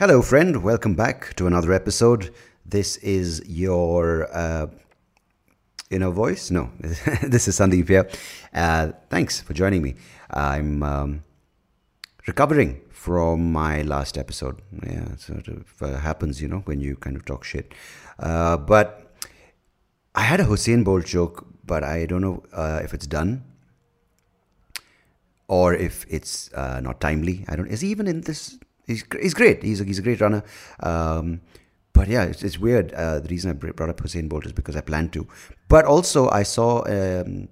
[0.00, 0.62] Hello, friend.
[0.62, 2.32] Welcome back to another episode.
[2.64, 4.68] This is your uh,
[5.90, 6.50] inner voice.
[6.50, 6.70] No,
[7.22, 8.08] this is Sandeep here.
[8.54, 9.96] Uh, thanks for joining me.
[10.30, 11.24] I'm um,
[12.26, 14.62] recovering from my last episode.
[14.82, 17.74] Yeah, sort of uh, happens, you know, when you kind of talk shit.
[18.18, 19.14] Uh, but
[20.14, 23.44] I had a Usain Bolt joke, but I don't know uh, if it's done
[25.46, 27.44] or if it's uh, not timely.
[27.48, 27.68] I don't.
[27.68, 28.58] Is he even in this?
[28.90, 29.62] He's he's great.
[29.62, 30.42] He's a, he's a great runner.
[30.80, 31.40] Um,
[31.92, 32.92] but yeah, it's, it's weird.
[32.92, 35.26] Uh, the reason I brought up Usain Bolt is because I planned to.
[35.68, 37.48] But also, I saw um,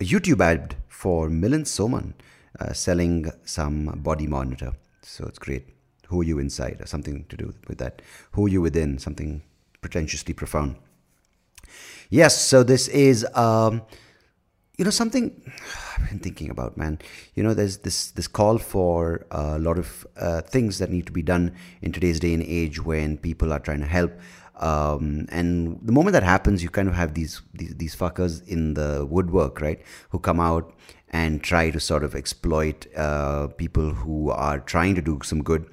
[0.00, 2.14] a YouTube ad for Milind Soman
[2.60, 4.72] uh, selling some body monitor.
[5.02, 5.66] So it's great.
[6.08, 6.80] Who are you inside?
[6.80, 8.02] Or something to do with that.
[8.32, 8.98] Who are you within?
[8.98, 9.42] Something
[9.80, 10.76] pretentiously profound.
[12.10, 13.26] Yes, so this is.
[13.34, 13.82] Um,
[14.78, 15.42] you know something
[16.02, 16.98] I've been thinking about, man.
[17.34, 21.12] You know, there's this this call for a lot of uh, things that need to
[21.12, 24.12] be done in today's day and age when people are trying to help.
[24.56, 28.74] Um, and the moment that happens, you kind of have these, these these fuckers in
[28.74, 29.80] the woodwork, right?
[30.10, 30.74] Who come out
[31.10, 35.66] and try to sort of exploit uh, people who are trying to do some good.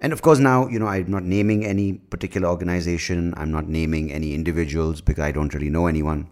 [0.00, 3.34] And of course, now, you know, I'm not naming any particular organization.
[3.36, 6.28] I'm not naming any individuals because I don't really know anyone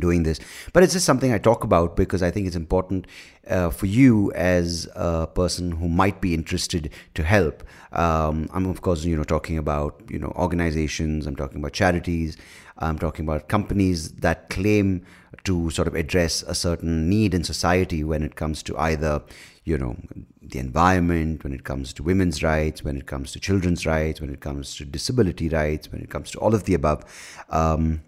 [0.00, 0.40] doing this.
[0.72, 3.06] But it's just something I talk about because I think it's important
[3.48, 7.62] uh, for you as a person who might be interested to help.
[7.92, 11.26] Um, I'm of course, you know, talking about you know organizations.
[11.26, 12.36] I'm talking about charities.
[12.78, 15.04] I'm talking about companies that claim
[15.44, 19.22] to sort of address a certain need in society when it comes to either
[19.64, 19.96] you know
[20.42, 24.30] the environment when it comes to women's rights when it comes to children's rights when
[24.30, 27.04] it comes to disability rights when it comes to all of the above
[27.50, 28.00] um,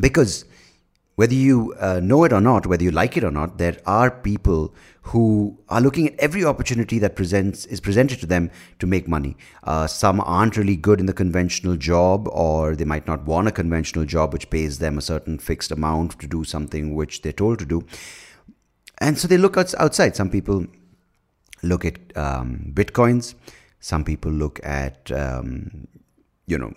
[0.00, 0.44] because
[1.16, 4.10] whether you uh, know it or not, whether you like it or not, there are
[4.10, 9.08] people who are looking at every opportunity that presents is presented to them to make
[9.08, 9.34] money.
[9.64, 13.52] Uh, some aren't really good in the conventional job, or they might not want a
[13.52, 17.58] conventional job which pays them a certain fixed amount to do something which they're told
[17.58, 17.84] to do,
[18.98, 20.14] and so they look outside.
[20.14, 20.66] Some people
[21.62, 23.34] look at um, bitcoins.
[23.80, 25.88] Some people look at um,
[26.46, 26.74] you know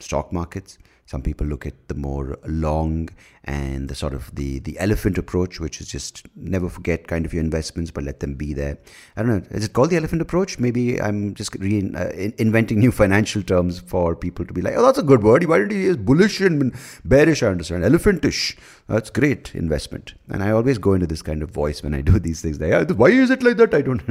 [0.00, 3.08] stock markets some people look at the more long
[3.44, 7.32] and the sort of the the elephant approach, which is just never forget kind of
[7.32, 8.76] your investments, but let them be there.
[9.16, 9.42] I don't know.
[9.56, 10.58] Is it called the elephant approach?
[10.58, 12.08] Maybe I'm just re- uh,
[12.38, 15.44] inventing new financial terms for people to be like, oh, that's a good word.
[15.44, 16.74] Why did he use bullish and
[17.04, 17.44] bearish?
[17.44, 17.84] I understand.
[17.84, 18.58] Elephantish.
[18.88, 20.14] That's great investment.
[20.28, 22.60] And I always go into this kind of voice when I do these things.
[22.60, 23.72] Like, why is it like that?
[23.72, 24.02] I don't.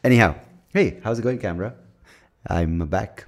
[0.02, 0.34] Anyhow,
[0.70, 1.74] hey, how's it going, camera?
[2.48, 3.26] I'm back.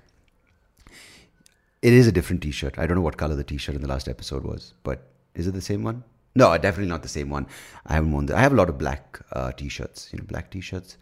[1.81, 2.79] It is a different T-shirt.
[2.79, 5.53] I don't know what color the T-shirt in the last episode was, but is it
[5.53, 6.03] the same one?
[6.35, 7.47] No, definitely not the same one.
[7.87, 8.27] I haven't worn.
[8.27, 10.11] The, I have a lot of black uh, T-shirts.
[10.13, 10.97] You know, black T-shirts,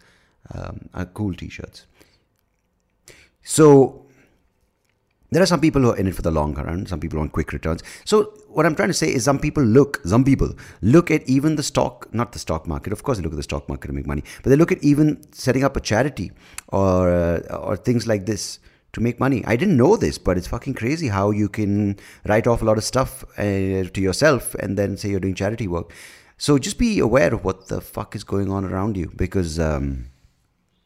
[0.53, 1.85] um, are cool T-shirts.
[3.43, 4.05] So
[5.31, 6.85] there are some people who are in it for the long run.
[6.85, 7.83] Some people want quick returns.
[8.05, 9.99] So what I'm trying to say is, some people look.
[10.05, 12.93] Some people look at even the stock, not the stock market.
[12.93, 14.83] Of course, they look at the stock market to make money, but they look at
[14.83, 16.31] even setting up a charity
[16.69, 18.59] or uh, or things like this
[18.93, 19.43] to make money.
[19.45, 22.77] I didn't know this, but it's fucking crazy how you can write off a lot
[22.77, 25.93] of stuff uh, to yourself and then say you're doing charity work.
[26.37, 30.09] So just be aware of what the fuck is going on around you because um,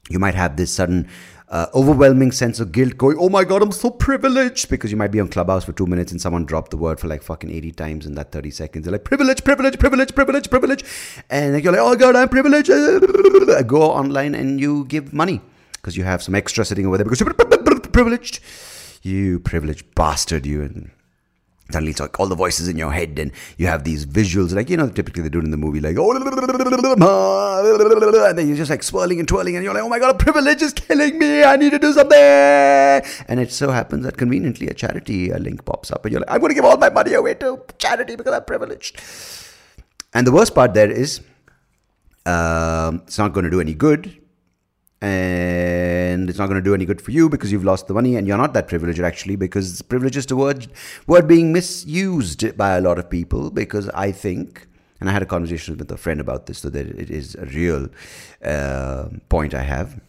[0.10, 1.10] you might have this sudden
[1.50, 5.12] uh, overwhelming sense of guilt going, oh my God, I'm so privileged because you might
[5.12, 7.72] be on Clubhouse for two minutes and someone dropped the word for like fucking 80
[7.74, 8.86] times in that 30 seconds.
[8.86, 10.86] They're like, privilege, privilege, privilege, privilege, privilege.
[11.30, 12.70] And you're like, oh God, I'm privileged.
[13.68, 15.42] Go online and you give money
[15.74, 17.22] because you have some extra sitting over there because
[17.92, 18.40] privileged.
[19.04, 20.62] You privileged bastard, you.
[20.62, 20.92] And
[21.72, 24.70] suddenly it's like all the voices in your head and you have these visuals like
[24.70, 26.12] you know typically they do it in the movie like oh
[28.28, 30.18] and then you're just like swirling and twirling and you're like oh my god a
[30.18, 34.68] privilege is killing me i need to do something and it so happens that conveniently
[34.68, 37.14] a charity link pops up and you're like i'm going to give all my money
[37.14, 39.02] away to charity because i'm privileged
[40.14, 41.22] and the worst part there is
[42.26, 44.16] um, it's not going to do any good
[46.12, 48.16] and it's not going to do any good for you because you've lost the money
[48.16, 50.68] and you're not that privileged actually because privilege is the word
[51.08, 54.68] word being misused by a lot of people because I think
[55.00, 57.46] and I had a conversation with a friend about this so that it is a
[57.46, 57.90] real
[58.46, 60.00] uh, point I have.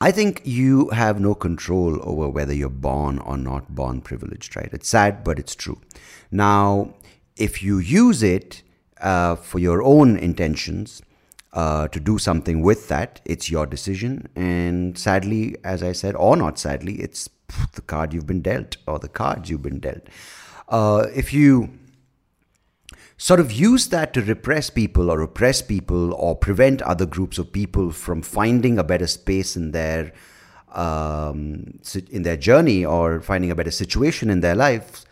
[0.00, 4.70] I think you have no control over whether you're born or not born privileged right?
[4.72, 5.80] It's sad but it's true.
[6.30, 6.94] Now
[7.36, 8.62] if you use it
[9.00, 11.02] uh, for your own intentions
[11.52, 13.20] uh, to do something with that.
[13.24, 14.28] It's your decision.
[14.36, 17.28] And sadly, as I said, or not sadly, it's
[17.74, 20.02] the card you've been dealt or the cards you've been dealt.
[20.68, 21.70] Uh, if you
[23.16, 27.52] sort of use that to repress people or oppress people or prevent other groups of
[27.52, 30.12] people from finding a better space in their
[30.72, 31.80] um,
[32.10, 35.06] in their journey or finding a better situation in their lives,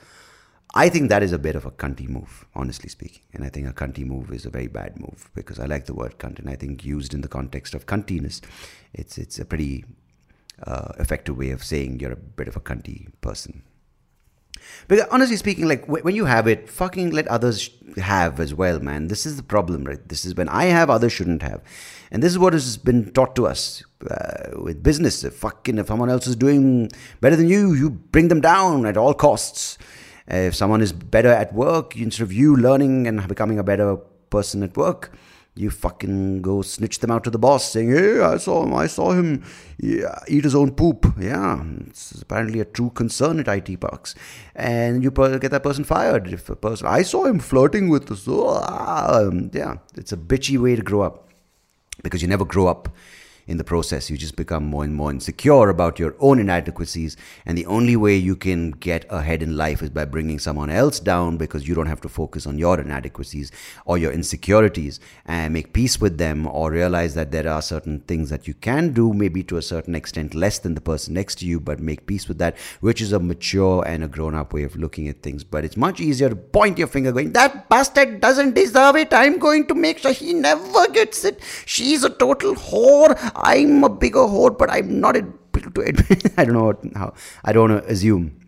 [0.76, 3.22] I think that is a bit of a cunty move, honestly speaking.
[3.32, 5.94] And I think a cunty move is a very bad move because I like the
[5.94, 8.42] word cunt, and I think used in the context of cuntiness,
[8.92, 9.86] it's it's a pretty
[10.62, 13.62] uh, effective way of saying you're a bit of a cunty person.
[14.88, 19.08] But honestly speaking, like when you have it, fucking let others have as well, man.
[19.08, 20.08] This is the problem, right?
[20.08, 21.62] This is when I have, others shouldn't have.
[22.10, 25.24] And this is what has been taught to us uh, with business.
[25.24, 26.90] If fucking if someone else is doing
[27.20, 29.78] better than you, you bring them down at all costs.
[30.30, 33.96] Uh, if someone is better at work, instead of you learning and becoming a better
[34.30, 35.12] person at work,
[35.54, 38.86] you fucking go snitch them out to the boss saying, Hey, I saw him, I
[38.86, 39.42] saw him
[39.80, 41.14] eat his own poop.
[41.18, 44.14] Yeah, it's apparently a true concern at IT parks.
[44.54, 46.28] And you get that person fired.
[46.32, 48.24] If a person, I saw him flirting with this.
[48.28, 51.30] Oh, yeah, it's a bitchy way to grow up
[52.02, 52.90] because you never grow up
[53.46, 54.10] in the process.
[54.10, 57.16] You just become more and more insecure about your own inadequacies.
[57.44, 61.00] And the only way you can get ahead in life is by bringing someone else
[61.00, 63.52] down because you don't have to focus on your inadequacies
[63.84, 68.30] or your insecurities and make peace with them or realize that there are certain things
[68.30, 71.46] that you can do, maybe to a certain extent less than the person next to
[71.46, 74.64] you, but make peace with that, which is a mature and a grown up way
[74.64, 75.44] of looking at things.
[75.44, 79.12] But it's much easier to point your finger going, that bastard doesn't deserve it.
[79.12, 81.40] I'm going to make sure he never gets it.
[81.64, 83.16] She's a total whore.
[83.36, 86.32] I'm a bigger whore, but I'm not able to admit.
[86.38, 87.14] I don't know how.
[87.44, 88.40] I don't want to assume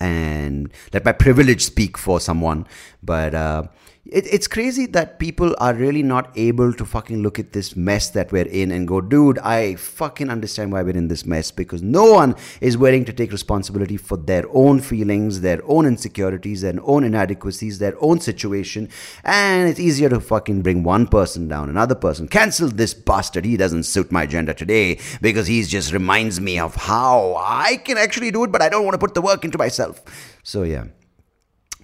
[0.00, 2.66] and let my privilege speak for someone.
[3.02, 3.64] But uh,
[4.06, 8.08] it, it's crazy that people are really not able to fucking look at this mess
[8.10, 11.82] that we're in and go, dude, I fucking understand why we're in this mess because
[11.82, 16.78] no one is willing to take responsibility for their own feelings, their own insecurities, their
[16.82, 18.88] own inadequacies, their own situation.
[19.22, 23.44] And it's easier to fucking bring one person down, another person, cancel this bastard.
[23.44, 27.98] He doesn't suit my agenda today because he just reminds me of how I can
[27.98, 30.02] actually do it, but I don't want to put the work into myself.
[30.42, 30.84] So, yeah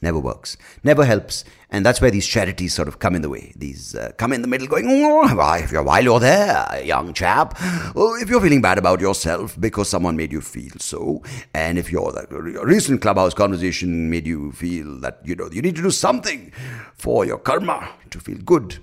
[0.03, 1.45] never works, never helps.
[1.71, 3.53] And that's where these charities sort of come in the way.
[3.57, 7.55] These uh, come in the middle going, oh, if you're, while you're there, young chap,
[7.61, 11.23] oh, if you're feeling bad about yourself because someone made you feel so,
[11.53, 12.13] and if your
[12.63, 16.53] recent clubhouse conversation made you feel that, you know, you need to do something
[16.95, 18.79] for your karma to feel good,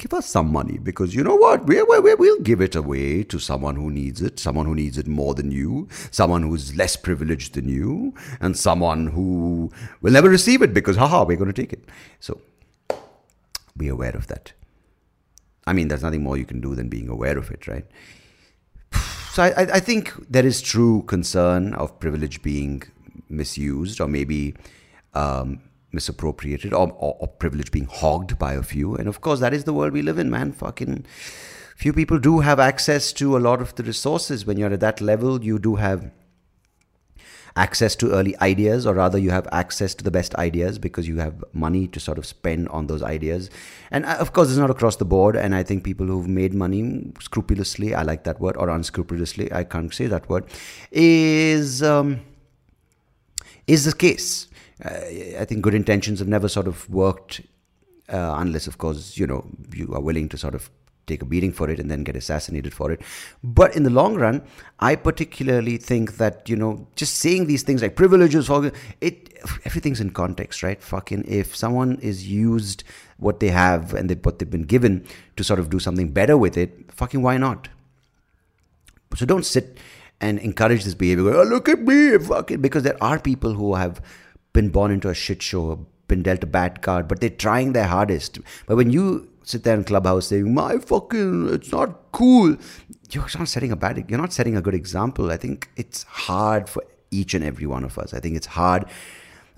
[0.00, 1.66] give us some money because you know what?
[1.66, 5.06] We, we, we'll give it away to someone who needs it, someone who needs it
[5.06, 9.70] more than you, someone who's less privileged than you, and someone who
[10.00, 11.84] will never receive it because, haha, we're going to take it.
[12.18, 12.40] So
[13.76, 14.52] be aware of that.
[15.66, 17.84] I mean, there's nothing more you can do than being aware of it, right?
[19.32, 22.82] So I, I think there is true concern of privilege being
[23.28, 24.54] misused or maybe
[25.14, 25.60] um,
[25.92, 28.94] misappropriated or, or, or, privilege being hogged by a few.
[28.94, 30.52] And of course, that is the world we live in, man.
[30.52, 31.04] Fucking
[31.76, 34.46] few people do have access to a lot of the resources.
[34.46, 36.10] When you're at that level, you do have
[37.56, 41.18] access to early ideas, or rather, you have access to the best ideas because you
[41.18, 43.50] have money to sort of spend on those ideas.
[43.90, 45.36] And uh, of course, it's not across the board.
[45.36, 49.64] And I think people who've made money scrupulously, I like that word, or unscrupulously, I
[49.64, 50.44] can't say that word,
[50.92, 51.82] is.
[51.82, 52.20] Um,
[53.66, 54.48] is the case
[54.82, 57.42] I think good intentions have never sort of worked
[58.08, 59.44] uh, unless, of course, you know,
[59.74, 60.70] you are willing to sort of
[61.06, 63.00] take a beating for it and then get assassinated for it.
[63.42, 64.42] But in the long run,
[64.78, 68.48] I particularly think that, you know, just saying these things like privileges,
[69.00, 69.32] it
[69.64, 70.82] everything's in context, right?
[70.82, 72.84] Fucking if someone is used
[73.18, 75.04] what they have and they, what they've been given
[75.36, 77.68] to sort of do something better with it, fucking why not?
[79.16, 79.78] So don't sit
[80.20, 81.34] and encourage this behavior.
[81.34, 84.00] oh, look at me, fucking, because there are people who have
[84.52, 87.86] been born into a shit show, been dealt a bad card, but they're trying their
[87.86, 88.38] hardest.
[88.66, 92.56] But when you sit there in clubhouse saying, "My fucking, it's not cool,"
[93.10, 95.30] you're not setting a bad, you're not setting a good example.
[95.30, 98.14] I think it's hard for each and every one of us.
[98.14, 98.84] I think it's hard.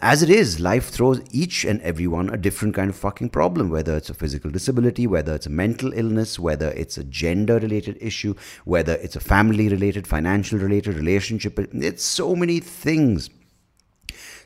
[0.04, 3.70] As it is, life throws each and every one a different kind of fucking problem,
[3.70, 7.98] whether it's a physical disability, whether it's a mental illness, whether it's a gender related
[8.00, 8.34] issue,
[8.64, 11.56] whether it's a family related, financial related, relationship.
[11.72, 13.30] It's so many things.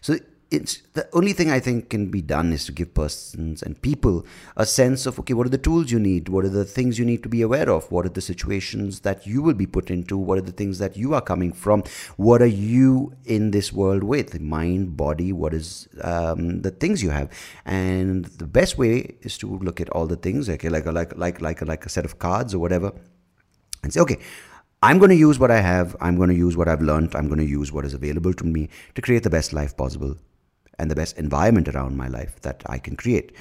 [0.02, 3.80] So it's the only thing I think can be done is to give persons and
[3.82, 4.24] people
[4.56, 6.28] a sense of okay, what are the tools you need?
[6.28, 7.90] What are the things you need to be aware of?
[7.90, 10.16] What are the situations that you will be put into?
[10.16, 11.82] What are the things that you are coming from?
[12.16, 14.40] What are you in this world with?
[14.40, 17.28] Mind, body, what is um, the things you have?
[17.64, 21.16] And the best way is to look at all the things, okay, like a, like
[21.16, 22.92] like like a, like a set of cards or whatever,
[23.82, 24.18] and say, okay,
[24.80, 25.96] I'm going to use what I have.
[26.00, 27.16] I'm going to use what I've learned.
[27.16, 30.16] I'm going to use what is available to me to create the best life possible
[30.78, 33.33] and the best environment around my life that I can create.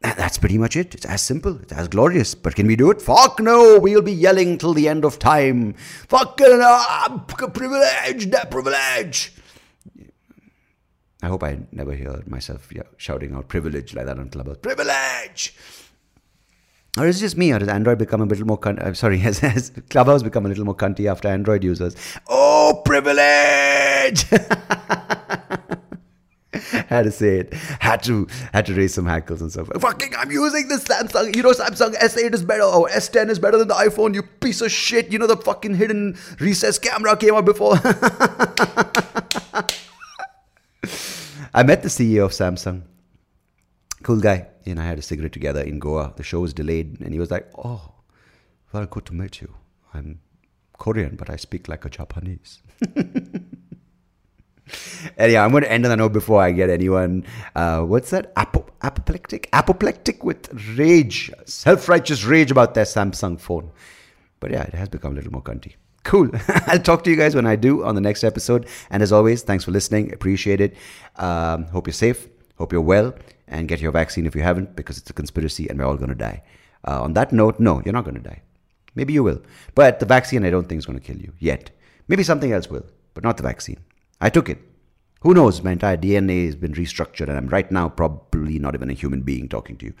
[0.00, 0.94] That's pretty much it.
[0.94, 1.60] It's as simple.
[1.60, 2.34] It's as glorious.
[2.34, 3.02] But can we do it?
[3.02, 3.80] Fuck no.
[3.80, 5.72] We'll be yelling till the end of time.
[5.72, 9.32] Fucking uh, privilege, that privilege.
[11.20, 14.58] I hope I never hear myself shouting out privilege like that on Clubhouse.
[14.58, 15.54] Privilege!
[16.96, 18.84] Or is it just me, or has Android become a little more cunt?
[18.84, 21.96] I'm sorry, has, has Clubhouse become a little more cunty after Android users?
[22.28, 24.26] Oh, privilege!
[26.88, 27.54] had to say it.
[27.80, 29.68] Had to had to raise some hackles and stuff.
[29.80, 31.34] Fucking, I'm using this Samsung.
[31.34, 32.62] You know, Samsung S8 is better.
[32.64, 34.14] Oh, S10 is better than the iPhone.
[34.14, 35.10] You piece of shit.
[35.12, 37.74] You know the fucking hidden recess camera came out before.
[41.54, 42.82] I met the CEO of Samsung.
[44.02, 44.48] Cool guy.
[44.64, 46.12] He and I had a cigarette together in Goa.
[46.16, 47.94] The show was delayed, and he was like, "Oh,
[48.72, 49.54] well, good to meet you.
[49.94, 50.20] I'm
[50.78, 52.62] Korean, but I speak like a Japanese."
[55.18, 57.24] Anyhow, I'm going to end on a note before I get anyone.
[57.54, 58.32] Uh, what's that?
[58.36, 59.48] Apo- apoplectic?
[59.52, 63.70] Apoplectic with rage, self righteous rage about their Samsung phone.
[64.40, 65.74] But yeah, it has become a little more cunty.
[66.04, 66.30] Cool.
[66.66, 68.66] I'll talk to you guys when I do on the next episode.
[68.90, 70.12] And as always, thanks for listening.
[70.12, 70.76] Appreciate it.
[71.16, 72.28] Um, hope you're safe.
[72.56, 73.14] Hope you're well.
[73.46, 76.10] And get your vaccine if you haven't, because it's a conspiracy and we're all going
[76.10, 76.42] to die.
[76.86, 78.42] Uh, on that note, no, you're not going to die.
[78.94, 79.40] Maybe you will.
[79.74, 81.70] But the vaccine, I don't think is going to kill you yet.
[82.08, 83.78] Maybe something else will, but not the vaccine.
[84.20, 84.58] I took it.
[85.20, 85.62] Who knows?
[85.62, 89.22] My entire DNA has been restructured, and I'm right now probably not even a human
[89.22, 89.94] being talking to you.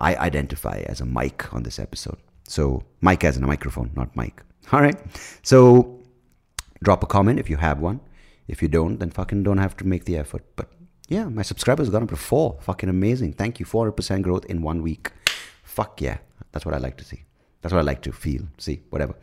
[0.00, 2.18] I identify as a mic on this episode.
[2.46, 4.42] So, mic as in a microphone, not mic.
[4.72, 4.98] All right.
[5.42, 6.00] So,
[6.82, 8.00] drop a comment if you have one.
[8.48, 10.44] If you don't, then fucking don't have to make the effort.
[10.56, 10.70] But
[11.08, 12.58] yeah, my subscribers got up to four.
[12.60, 13.34] Fucking amazing.
[13.34, 13.66] Thank you.
[13.66, 15.10] 400% growth in one week.
[15.62, 16.18] Fuck yeah.
[16.52, 17.24] That's what I like to see.
[17.62, 19.14] That's what I like to feel, see, whatever.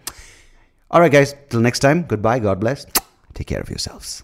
[0.89, 1.36] All right, guys.
[1.50, 2.03] Till next time.
[2.03, 2.39] Goodbye.
[2.39, 2.86] God bless.
[3.33, 4.24] Take care of yourselves.